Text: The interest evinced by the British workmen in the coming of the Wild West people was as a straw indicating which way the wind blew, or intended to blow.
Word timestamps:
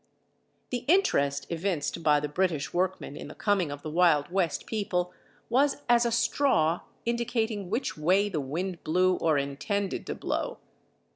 The 0.71 0.79
interest 0.87 1.45
evinced 1.51 2.01
by 2.01 2.19
the 2.19 2.27
British 2.27 2.73
workmen 2.73 3.15
in 3.15 3.27
the 3.27 3.35
coming 3.35 3.69
of 3.71 3.83
the 3.83 3.89
Wild 3.91 4.31
West 4.31 4.65
people 4.65 5.13
was 5.47 5.83
as 5.87 6.07
a 6.07 6.11
straw 6.11 6.81
indicating 7.05 7.69
which 7.69 7.99
way 7.99 8.27
the 8.27 8.41
wind 8.41 8.83
blew, 8.83 9.17
or 9.17 9.37
intended 9.37 10.07
to 10.07 10.15
blow. 10.15 10.57